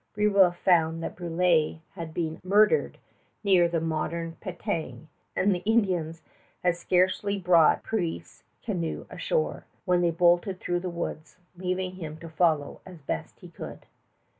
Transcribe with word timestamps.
Brébeuf 0.17 0.55
found 0.55 1.03
that 1.03 1.15
Brulé 1.15 1.81
had 1.91 2.11
been 2.11 2.39
murdered 2.43 2.97
near 3.43 3.67
the 3.67 3.79
modern 3.79 4.35
Penetang; 4.41 5.09
and 5.35 5.53
the 5.53 5.59
Indians 5.59 6.23
had 6.63 6.75
scarcely 6.75 7.37
brought 7.37 7.83
the 7.83 7.87
priest's 7.87 8.43
canoe 8.63 9.05
ashore, 9.11 9.67
when 9.85 10.01
they 10.01 10.09
bolted 10.09 10.59
through 10.59 10.79
the 10.79 10.89
woods, 10.89 11.37
leaving 11.55 11.97
him 11.97 12.17
to 12.17 12.29
follow 12.29 12.81
as 12.83 13.03
best 13.03 13.41
he 13.41 13.47
could. 13.49 13.85